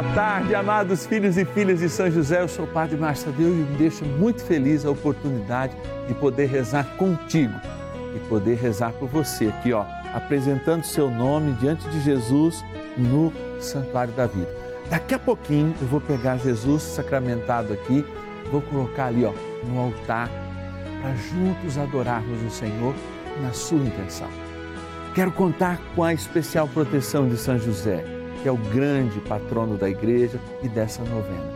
[0.00, 2.40] boa tarde, amados filhos e filhas de São José.
[2.40, 5.76] Eu sou o Padre Márcio Deus e me deixa muito feliz a oportunidade
[6.06, 7.54] de poder rezar contigo
[8.14, 9.84] e poder rezar por você aqui, ó,
[10.14, 12.64] apresentando seu nome diante de Jesus
[12.96, 14.48] no Santuário da Vida.
[14.88, 18.06] Daqui a pouquinho eu vou pegar Jesus sacramentado aqui,
[18.52, 19.32] vou colocar ali, ó,
[19.64, 20.30] no altar
[21.02, 22.94] para juntos adorarmos o Senhor
[23.42, 24.28] na sua intenção.
[25.12, 29.88] Quero contar com a especial proteção de São José que é o grande patrono da
[29.88, 31.52] igreja e dessa novena.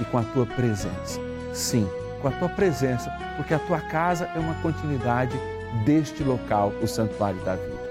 [0.00, 1.20] E com a tua presença.
[1.52, 1.88] Sim,
[2.20, 5.38] com a tua presença, porque a tua casa é uma continuidade
[5.84, 7.82] deste local, o Santuário da Vida.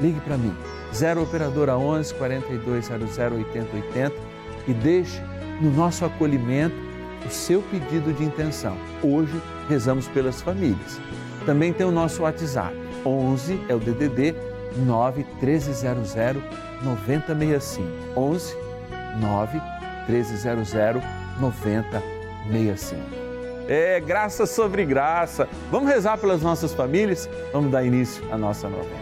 [0.00, 0.54] Ligue para mim,
[0.94, 4.14] 0 Operadora 11 4200 8080
[4.66, 5.20] e deixe
[5.60, 6.74] no nosso acolhimento
[7.26, 8.76] o seu pedido de intenção.
[9.02, 11.00] Hoje rezamos pelas famílias.
[11.46, 14.34] Também tem o nosso WhatsApp, 11 é o DDD
[14.76, 17.86] 9 1300 9065.
[18.16, 18.56] 11
[19.20, 19.60] 9
[20.08, 21.02] 1300
[21.40, 23.22] 9065.
[23.68, 25.48] É graça sobre graça.
[25.70, 27.28] Vamos rezar pelas nossas famílias?
[27.52, 29.01] Vamos dar início à nossa novena.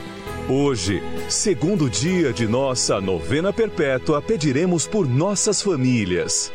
[0.49, 6.51] Hoje, segundo dia de nossa novena perpétua, pediremos por nossas famílias.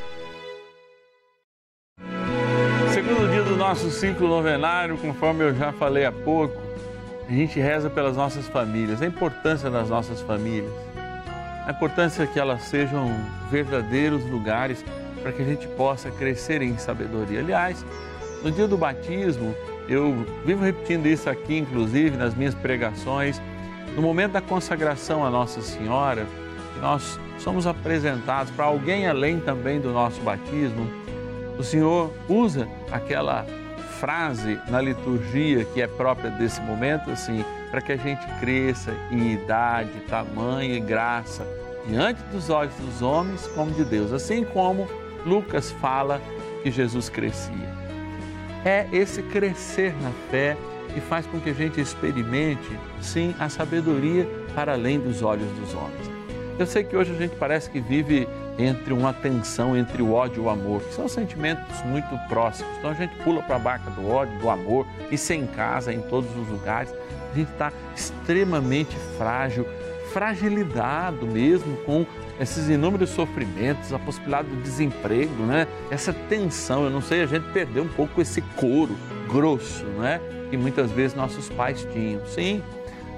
[2.92, 6.60] Segundo dia do nosso ciclo novenário, conforme eu já falei há pouco,
[7.28, 10.72] a gente reza pelas nossas famílias, a importância das nossas famílias,
[11.64, 13.08] a importância que elas sejam
[13.50, 14.84] verdadeiros lugares
[15.22, 17.38] para que a gente possa crescer em sabedoria.
[17.38, 17.84] Aliás,
[18.42, 19.54] no dia do batismo,
[19.88, 23.40] eu vivo repetindo isso aqui, inclusive nas minhas pregações
[23.94, 26.26] no momento da consagração a Nossa Senhora,
[26.80, 30.90] nós somos apresentados para alguém além também do nosso batismo.
[31.58, 33.46] O Senhor usa aquela
[33.98, 39.32] frase na liturgia que é própria desse momento, assim, para que a gente cresça em
[39.32, 41.46] idade, tamanho e graça
[41.86, 44.88] diante dos olhos dos homens como de Deus, assim como
[45.24, 46.20] Lucas fala
[46.62, 47.74] que Jesus crescia.
[48.64, 50.56] É esse crescer na fé
[50.96, 52.68] e faz com que a gente experimente,
[53.02, 56.10] sim, a sabedoria para além dos olhos dos homens.
[56.58, 58.26] Eu sei que hoje a gente parece que vive
[58.58, 62.74] entre uma tensão entre o ódio e o amor, que são sentimentos muito próximos.
[62.78, 66.00] Então a gente pula para a barca do ódio, do amor, e sem casa, em
[66.00, 66.90] todos os lugares.
[67.30, 69.66] A gente está extremamente frágil,
[70.14, 72.06] fragilidade mesmo com
[72.40, 75.66] esses inúmeros sofrimentos, a possibilidade do desemprego, né?
[75.90, 78.96] Essa tensão, eu não sei, a gente perdeu um pouco esse couro
[79.36, 80.20] grosso, né?
[80.50, 82.24] que muitas vezes nossos pais tinham.
[82.26, 82.62] Sim,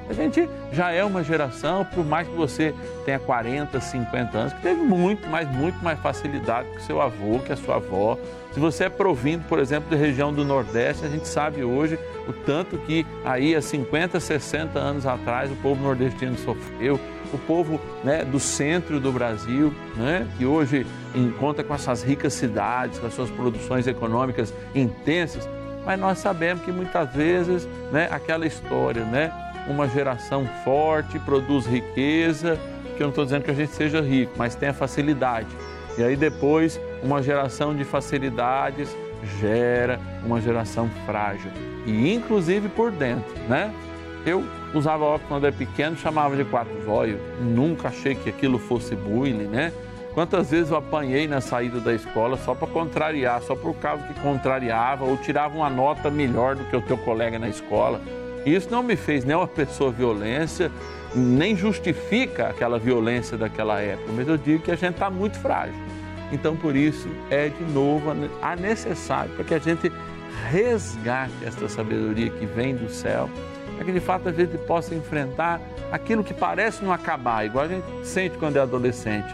[0.09, 2.75] a gente já é uma geração, por mais que você
[3.05, 7.53] tenha 40, 50 anos, que teve muito, mas muito mais facilidade que seu avô, que
[7.53, 8.19] a sua avó.
[8.53, 12.33] Se você é provindo, por exemplo, da região do Nordeste, a gente sabe hoje o
[12.33, 16.99] tanto que aí há 50, 60 anos atrás o povo nordestino sofreu,
[17.33, 22.99] o povo né, do centro do Brasil, né, que hoje encontra com essas ricas cidades,
[22.99, 25.47] com as suas produções econômicas intensas,
[25.85, 29.33] mas nós sabemos que muitas vezes, né, aquela história, né,
[29.69, 34.33] uma geração forte produz riqueza, porque eu não estou dizendo que a gente seja rico,
[34.37, 35.49] mas tenha facilidade.
[35.97, 38.95] E aí depois, uma geração de facilidades
[39.41, 41.51] gera uma geração frágil.
[41.87, 43.73] E inclusive por dentro, né?
[44.25, 44.45] Eu
[44.75, 47.19] usava óculos quando era pequeno, chamava de quatro zóio.
[47.41, 49.73] Nunca achei que aquilo fosse bullying, né?
[50.19, 54.19] Quantas vezes eu apanhei na saída da escola só para contrariar, só por causa que
[54.19, 58.01] contrariava ou tirava uma nota melhor do que o teu colega na escola.
[58.45, 60.73] Isso não me fez nem uma pessoa violência,
[61.15, 65.81] nem justifica aquela violência daquela época, mas eu digo que a gente está muito frágil.
[66.33, 68.11] Então, por isso, é de novo
[68.43, 69.93] a necessário para que a gente
[70.51, 73.31] resgate esta sabedoria que vem do céu,
[73.77, 75.61] para que de fato a gente possa enfrentar
[75.93, 79.33] aquilo que parece não acabar, igual a gente sente quando é adolescente,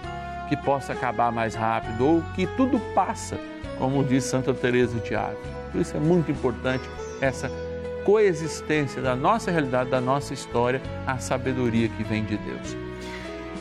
[0.48, 3.38] que possa acabar mais rápido ou que tudo passa,
[3.78, 5.38] como diz Santa Teresa de Tiago.
[5.72, 6.84] Por isso é muito importante
[7.20, 7.50] essa
[8.04, 12.76] coexistência da nossa realidade, da nossa história, a sabedoria que vem de Deus.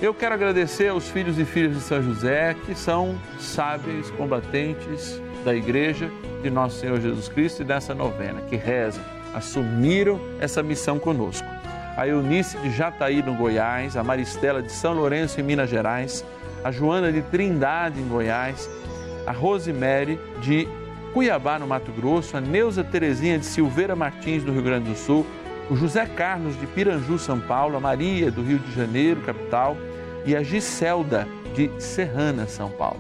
[0.02, 5.56] Eu quero agradecer aos filhos e filhas de São José, que são sábios combatentes da
[5.56, 9.04] Igreja de Nosso Senhor Jesus Cristo e dessa novena, que rezam,
[9.34, 11.48] assumiram essa missão conosco.
[11.96, 16.26] A Eunice de Jataí, no Goiás, a Maristela de São Lourenço, em Minas Gerais,
[16.64, 18.70] a Joana de Trindade, em Goiás,
[19.26, 20.68] a Rosemary de
[21.14, 25.26] Cuiabá, no Mato Grosso, a Neuza Terezinha de Silveira Martins, do Rio Grande do Sul,
[25.70, 29.78] o José Carlos de Piranju, São Paulo, a Maria do Rio de Janeiro, capital,
[30.26, 33.00] e a Giselda de Serrana, São Paulo.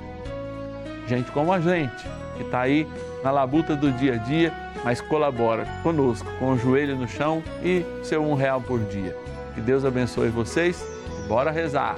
[1.08, 2.06] Gente como a gente,
[2.38, 2.88] que está aí
[3.24, 7.86] na labuta do dia a dia, mas colabora conosco, com o joelho no chão e
[8.04, 9.16] seu um real por dia.
[9.56, 10.86] Que Deus abençoe vocês
[11.28, 11.98] bora rezar.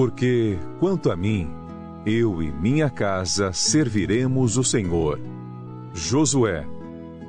[0.00, 1.46] Porque, quanto a mim,
[2.06, 5.20] eu e minha casa serviremos o Senhor.
[5.92, 6.66] Josué,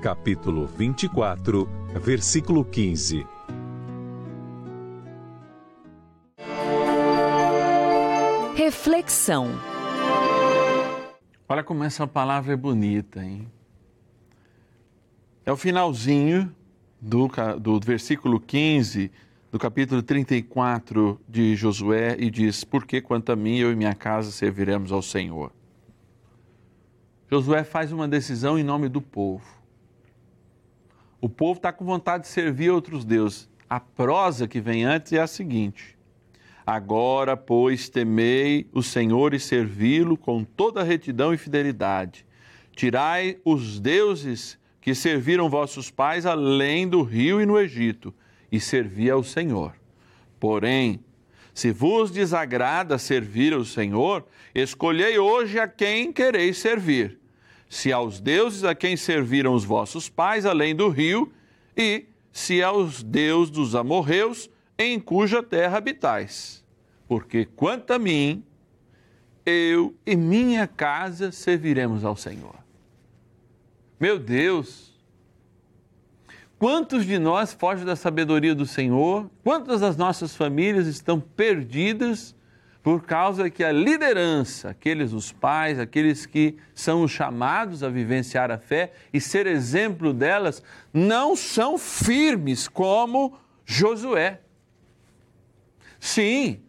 [0.02, 1.68] capítulo 24,
[2.02, 3.28] versículo 15.
[8.56, 9.50] Reflexão.
[11.50, 13.52] Olha como essa palavra é bonita, hein?
[15.46, 16.56] É o finalzinho
[17.02, 19.12] do, do versículo 15
[19.52, 24.32] do capítulo 34 de Josué e diz: Porque quanto a mim, eu e minha casa
[24.32, 25.52] serviremos ao Senhor.
[27.30, 29.46] Josué faz uma decisão em nome do povo.
[31.20, 33.50] O povo está com vontade de servir outros deuses.
[33.70, 35.98] A prosa que vem antes é a seguinte:
[36.66, 42.26] Agora, pois, temei o Senhor e servi-lo com toda retidão e fidelidade.
[42.74, 48.14] Tirai os deuses que serviram vossos pais além do rio e no Egito,
[48.52, 49.74] e servi ao Senhor.
[50.40, 51.00] Porém,
[51.54, 57.20] se vos desagrada servir ao Senhor, escolhei hoje a quem quereis servir.
[57.70, 61.32] Se aos deuses a quem serviram os vossos pais além do rio,
[61.76, 66.64] e se aos deuses dos amorreus, em cuja terra habitais.
[67.08, 68.44] Porque quanto a mim,
[69.46, 72.56] eu e minha casa serviremos ao Senhor.
[74.00, 74.91] Meu Deus,
[76.62, 79.28] quantos de nós fogem da sabedoria do Senhor?
[79.44, 82.36] Quantas das nossas famílias estão perdidas
[82.84, 88.52] por causa que a liderança, aqueles os pais, aqueles que são os chamados a vivenciar
[88.52, 90.62] a fé e ser exemplo delas,
[90.94, 94.42] não são firmes como Josué.
[96.00, 96.62] Sim,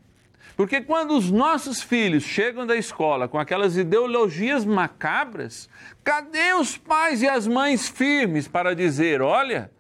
[0.57, 5.69] porque quando os nossos filhos chegam da escola com aquelas ideologias macabras,
[6.03, 9.71] cadê os pais e as mães firmes para dizer: olha,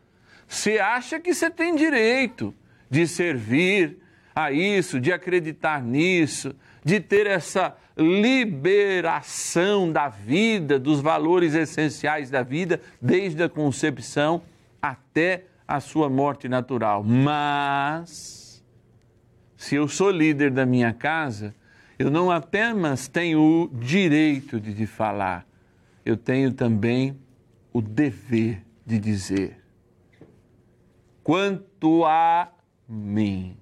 [0.52, 2.54] você acha que você tem direito
[2.90, 3.96] de servir
[4.34, 6.54] a isso, de acreditar nisso,
[6.84, 14.42] de ter essa liberação da vida, dos valores essenciais da vida, desde a concepção
[14.80, 17.02] até a sua morte natural.
[17.02, 18.62] Mas
[19.56, 21.54] se eu sou líder da minha casa,
[21.98, 25.46] eu não apenas tenho o direito de falar,
[26.04, 27.16] eu tenho também
[27.72, 29.61] o dever de dizer.
[31.22, 32.48] Quanto a
[32.88, 33.56] mim,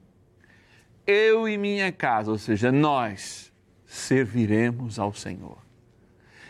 [1.07, 3.52] eu e minha casa, ou seja, nós,
[3.85, 5.59] serviremos ao Senhor.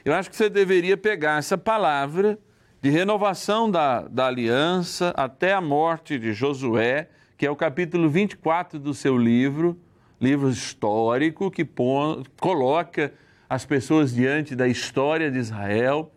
[0.04, 2.38] Eu acho que você deveria pegar essa palavra
[2.80, 7.08] de renovação da, da aliança até a morte de Josué
[7.40, 9.80] que é o capítulo 24 do seu livro,
[10.20, 13.14] livro histórico que põe, coloca
[13.48, 16.12] as pessoas diante da história de Israel.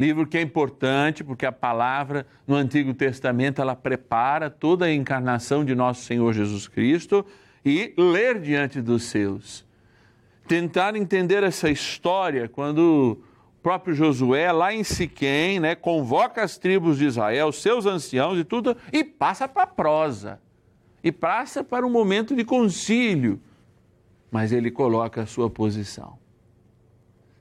[0.00, 5.62] Livro que é importante porque a palavra no Antigo Testamento ela prepara toda a encarnação
[5.62, 7.22] de nosso Senhor Jesus Cristo
[7.62, 9.62] e ler diante dos seus.
[10.48, 13.20] Tentar entender essa história quando
[13.58, 18.44] o próprio Josué, lá em Siquém, né, convoca as tribos de Israel, seus anciãos e
[18.44, 20.40] tudo, e passa para a prosa
[21.04, 23.38] e passa para um momento de concílio,
[24.30, 26.18] mas ele coloca a sua posição.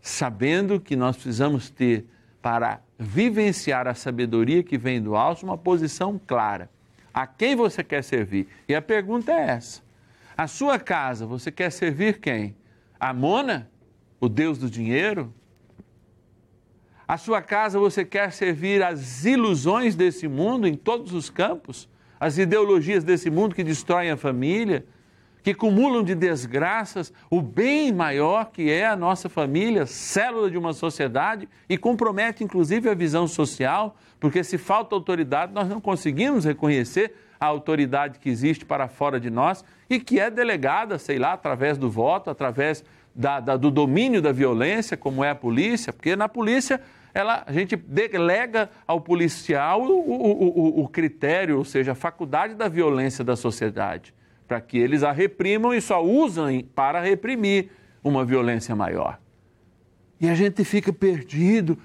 [0.01, 2.05] Sabendo que nós precisamos ter,
[2.41, 6.69] para vivenciar a sabedoria que vem do alto, uma posição clara.
[7.13, 8.47] A quem você quer servir?
[8.67, 9.81] E a pergunta é essa:
[10.37, 12.55] a sua casa, você quer servir quem?
[12.99, 13.69] A Mona,
[14.19, 15.33] o Deus do dinheiro?
[17.07, 21.89] A sua casa, você quer servir as ilusões desse mundo em todos os campos?
[22.19, 24.85] as ideologias desse mundo que destroem a família,
[25.43, 30.73] que cumulam de desgraças o bem maior que é a nossa família, célula de uma
[30.73, 37.13] sociedade e compromete inclusive a visão social, porque se falta autoridade, nós não conseguimos reconhecer
[37.39, 41.77] a autoridade que existe para fora de nós e que é delegada, sei lá, através
[41.77, 42.83] do voto, através
[43.15, 46.81] da, da, do domínio da violência, como é a polícia, porque na polícia
[47.13, 52.53] ela, a gente delega ao policial o, o, o, o critério, ou seja, a faculdade
[52.53, 54.13] da violência da sociedade,
[54.49, 57.69] para que eles a reprimam e só usam para reprimir
[58.03, 59.19] uma violência maior.
[60.19, 61.77] E a gente fica perdido,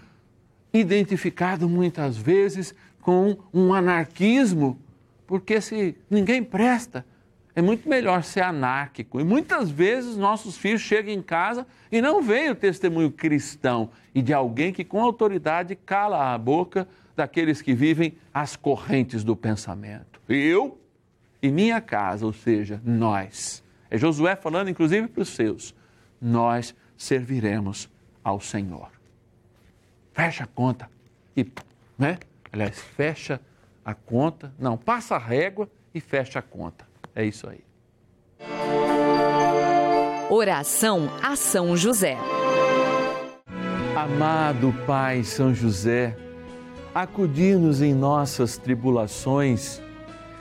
[0.72, 4.80] identificado muitas vezes com um anarquismo,
[5.26, 7.04] porque se ninguém presta,
[7.54, 9.20] é muito melhor ser anárquico.
[9.20, 14.22] E muitas vezes nossos filhos chegam em casa e não veem o testemunho cristão e
[14.22, 20.18] de alguém que com autoridade cala a boca daqueles que vivem as correntes do pensamento.
[20.26, 20.78] Eu
[21.44, 23.62] e minha casa, ou seja, nós.
[23.90, 25.74] É Josué falando inclusive para os seus.
[26.18, 27.90] Nós serviremos
[28.24, 28.88] ao Senhor.
[30.14, 30.90] Fecha a conta
[31.36, 31.46] e,
[31.98, 32.18] né?
[32.50, 33.38] Aliás, fecha
[33.84, 34.54] a conta.
[34.58, 37.62] Não, passa a régua e fecha a conta é isso aí.
[40.30, 42.16] Oração a São José.
[43.94, 46.16] Amado Pai São José,
[46.94, 49.83] acudir-nos em nossas tribulações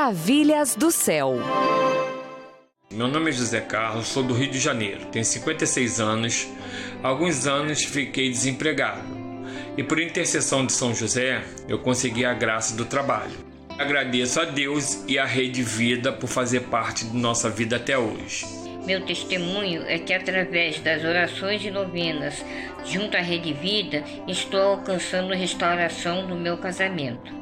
[0.00, 1.34] Maravilhas do céu.
[2.90, 6.48] Meu nome é José Carlos, sou do Rio de Janeiro, tenho 56 anos.
[7.02, 9.02] Há alguns anos fiquei desempregado
[9.76, 13.36] e, por intercessão de São José, eu consegui a graça do trabalho.
[13.78, 18.46] Agradeço a Deus e à Rede Vida por fazer parte de nossa vida até hoje.
[18.86, 22.42] Meu testemunho é que, através das orações e novenas
[22.86, 27.39] junto à Rede Vida, estou alcançando restauração do meu casamento.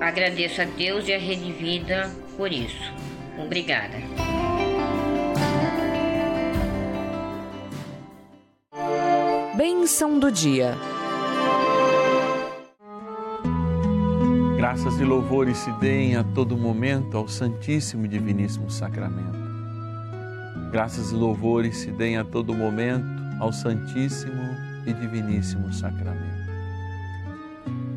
[0.00, 2.92] Agradeço a Deus e a Rede Vida por isso.
[3.38, 3.96] Obrigada.
[9.56, 10.74] Bênção do dia.
[14.56, 19.38] Graças e louvores se deem a todo momento ao Santíssimo e Diviníssimo Sacramento.
[20.72, 23.06] Graças e louvores se deem a todo momento
[23.38, 24.42] ao Santíssimo
[24.86, 26.33] e Diviníssimo Sacramento.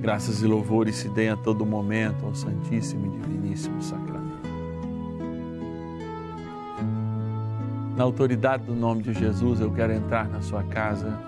[0.08, 4.48] Graças e louvores se deem a todo momento ao Santíssimo e Diviníssimo Sacramento.
[7.98, 11.20] Na autoridade do nome de Jesus, eu quero entrar na sua casa,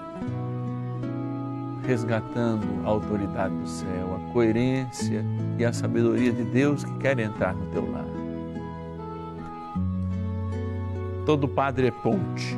[1.85, 5.25] resgatando a autoridade do céu, a coerência
[5.57, 8.05] e a sabedoria de Deus que quer entrar no teu lar.
[11.25, 12.57] Todo padre é ponte.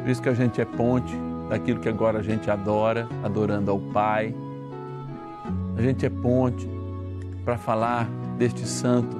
[0.00, 1.14] Por isso que a gente é ponte
[1.50, 4.34] daquilo que agora a gente adora, adorando ao Pai
[5.76, 6.68] a gente é ponte
[7.44, 8.08] para falar
[8.38, 9.16] deste santo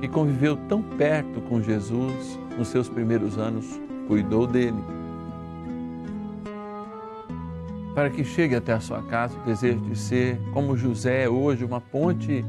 [0.00, 4.82] que conviveu tão perto com Jesus nos seus primeiros anos, cuidou dele.
[7.94, 11.64] Para que chegue até a sua casa o desejo de ser, como José é hoje,
[11.64, 12.44] uma ponte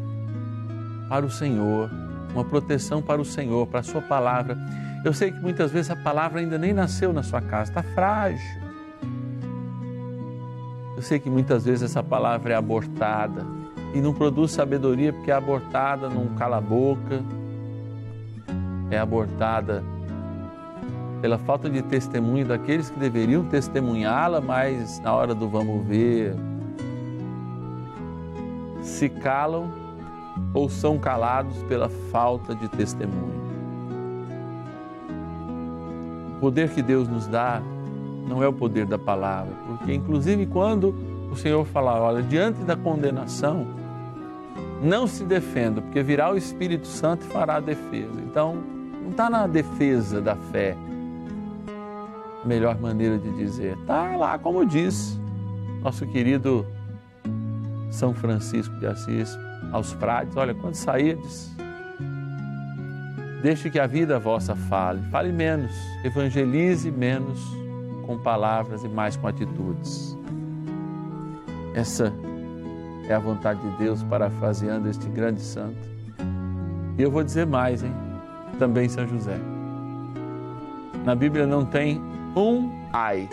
[1.09, 1.89] para o Senhor,
[2.33, 4.55] uma proteção para o Senhor, para a Sua palavra.
[5.03, 8.68] Eu sei que muitas vezes a palavra ainda nem nasceu na sua casa, está frágil
[10.99, 13.45] eu sei que muitas vezes essa palavra é abortada
[13.93, 17.23] e não produz sabedoria porque é abortada num cala-boca,
[18.91, 19.81] é abortada
[21.21, 26.35] pela falta de testemunho daqueles que deveriam testemunhá-la, mas na hora do vamos ver,
[28.81, 29.71] se calam
[30.53, 33.39] ou são calados pela falta de testemunho.
[36.35, 37.61] O poder que Deus nos dá
[38.27, 40.93] não é o poder da palavra, porque inclusive quando
[41.31, 43.67] o Senhor falar, olha, diante da condenação,
[44.81, 48.19] não se defenda, porque virá o Espírito Santo e fará a defesa.
[48.25, 48.57] Então,
[49.01, 50.75] não está na defesa da fé,
[52.43, 53.77] a melhor maneira de dizer.
[53.77, 55.19] Está lá, como diz
[55.81, 56.65] nosso querido
[57.91, 59.37] São Francisco de Assis
[59.71, 61.53] aos frades, olha, quando sairdes,
[63.41, 65.71] deixe que a vida vossa fale, fale menos,
[66.03, 67.39] evangelize menos,
[68.09, 70.17] com palavras e mais com atitudes.
[71.75, 72.11] Essa
[73.07, 75.87] é a vontade de Deus, parafraseando este grande santo.
[76.97, 77.93] E eu vou dizer mais, hein?
[78.57, 79.37] Também São José.
[81.05, 82.01] Na Bíblia não tem
[82.35, 83.29] um ai,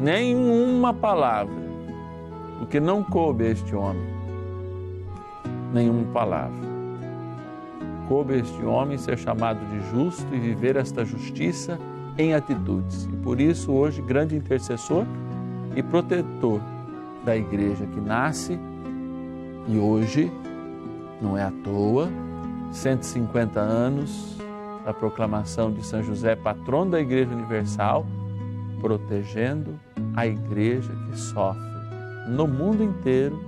[0.00, 1.52] nenhuma palavra,
[2.60, 4.06] porque não coube a este homem
[5.74, 6.70] nenhuma palavra.
[8.06, 11.76] Coube a este homem ser chamado de justo e viver esta justiça
[12.20, 13.08] em atitudes.
[13.12, 15.06] E por isso, hoje, grande intercessor
[15.74, 16.60] e protetor
[17.24, 18.58] da igreja que nasce
[19.68, 20.30] e hoje,
[21.20, 22.10] não é à toa,
[22.72, 24.36] 150 anos
[24.84, 28.06] da proclamação de São José, patrono da Igreja Universal,
[28.80, 29.78] protegendo
[30.16, 31.70] a igreja que sofre
[32.28, 33.38] no mundo inteiro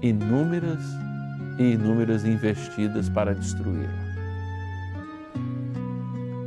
[0.00, 0.82] inúmeras
[1.58, 4.09] e inúmeras investidas para destruí-la.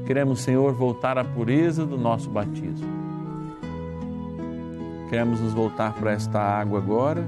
[0.06, 3.04] Queremos, Senhor, voltar à pureza do nosso batismo.
[5.10, 7.24] Queremos nos voltar para esta água agora,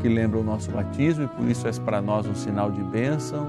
[0.00, 3.48] que lembra o nosso batismo e por isso é para nós um sinal de bênção.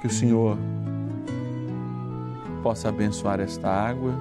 [0.00, 0.58] Que o Senhor
[2.62, 4.12] possa abençoar esta água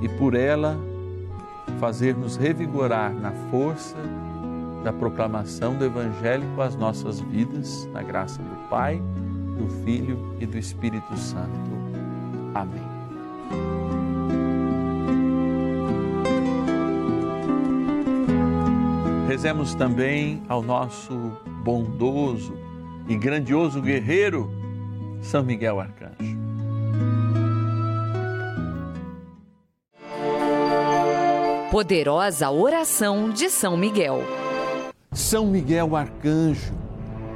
[0.00, 0.78] e por ela
[1.78, 3.96] fazer-nos revigorar na força
[4.82, 9.02] da proclamação do Evangelho com as nossas vidas, na graça do Pai,
[9.58, 11.70] do Filho e do Espírito Santo.
[12.54, 12.80] Amém.
[19.28, 21.12] Rezemos também ao nosso
[21.62, 22.54] bondoso
[23.06, 24.50] e grandioso guerreiro,
[25.20, 26.38] São Miguel Arcanjo.
[31.70, 34.22] Poderosa oração de São Miguel.
[35.12, 36.72] São Miguel Arcanjo,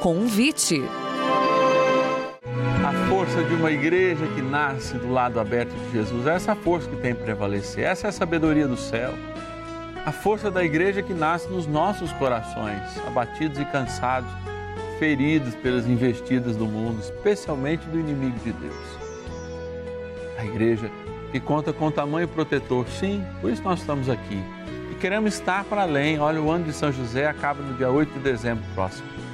[0.00, 0.80] Convite.
[2.86, 6.88] A força de uma igreja que nasce do lado aberto de Jesus, é essa força
[6.88, 9.12] que tem que prevalecer, essa é a sabedoria do céu.
[10.06, 14.30] A força da igreja que nasce nos nossos corações, abatidos e cansados,
[15.00, 18.98] feridos pelas investidas do mundo, especialmente do inimigo de Deus.
[20.38, 20.88] A igreja
[21.32, 24.40] que conta com tamanho protetor, sim, por isso nós estamos aqui.
[24.92, 26.20] E queremos estar para além.
[26.20, 29.27] Olha, o ano de São José acaba no dia 8 de dezembro próximo.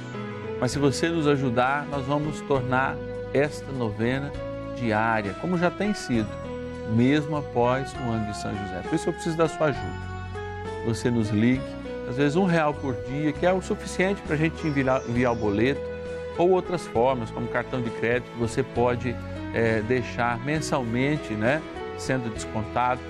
[0.59, 2.95] Mas se você nos ajudar, nós vamos tornar
[3.33, 4.31] esta novena
[4.75, 6.29] diária, como já tem sido,
[6.95, 8.81] mesmo após o ano de São José.
[8.83, 10.05] Por isso eu preciso da sua ajuda.
[10.85, 11.63] Você nos ligue,
[12.09, 15.33] às vezes um real por dia, que é o suficiente para a gente enviar, enviar
[15.33, 15.81] o boleto,
[16.37, 19.15] ou outras formas, como cartão de crédito, que você pode
[19.53, 21.61] é, deixar mensalmente, né,
[21.97, 23.01] sendo descontado.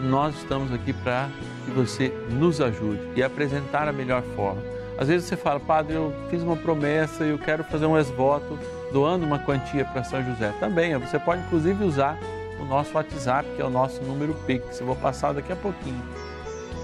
[0.00, 1.28] Nós estamos aqui para
[1.64, 4.62] que você nos ajude e apresentar a melhor forma.
[5.00, 8.58] Às vezes você fala, padre, eu fiz uma promessa e eu quero fazer um ex-voto
[8.92, 10.52] doando uma quantia para São José.
[10.60, 12.18] Também, você pode inclusive usar
[12.60, 14.78] o nosso WhatsApp, que é o nosso número Pix.
[14.78, 16.02] Eu vou passar daqui a pouquinho.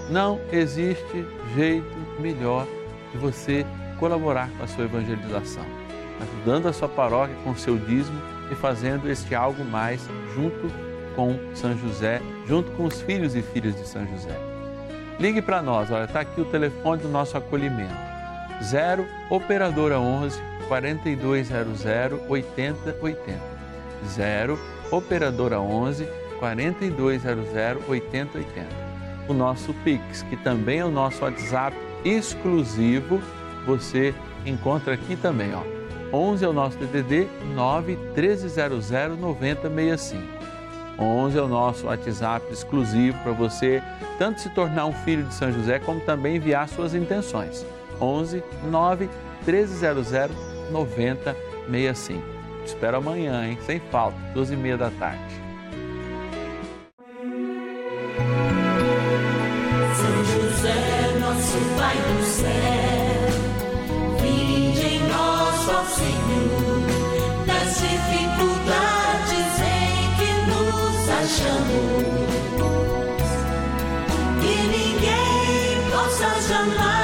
[0.09, 1.85] Não existe jeito
[2.19, 2.65] melhor
[3.11, 3.63] de você
[3.99, 5.65] colaborar com a sua evangelização,
[6.19, 8.19] ajudando a sua paróquia com o seu dízimo
[8.51, 10.71] e fazendo este algo mais junto
[11.15, 14.35] com São José, junto com os filhos e filhas de São José.
[15.19, 18.06] Ligue para nós, olha, está aqui o telefone do nosso acolhimento.
[18.63, 21.85] 0 Operadora 11 4200
[22.27, 23.39] 8080.
[24.05, 24.59] 0
[24.91, 26.07] Operadora 11
[26.39, 28.67] 4200 8080.
[29.27, 33.21] O nosso Pix, que também é o nosso WhatsApp exclusivo,
[33.65, 34.15] você
[34.45, 35.61] encontra aqui também, ó.
[36.15, 38.89] 11 é o nosso DDD 9 1300
[39.19, 40.23] 9065.
[40.97, 43.83] 11 é o nosso WhatsApp exclusivo para você
[44.17, 47.65] tanto se tornar um filho de São José como também enviar suas intenções.
[48.01, 49.09] 11 9
[49.45, 50.11] 1300
[50.71, 52.21] 9065.
[52.63, 53.57] Te espero amanhã, hein?
[53.65, 55.23] Sem falta, 12 e meia da tarde.
[59.95, 62.47] São José, nosso Pai do céu,
[64.25, 64.73] em
[70.17, 72.07] que nos achamos,
[74.41, 76.96] que ninguém possa jamais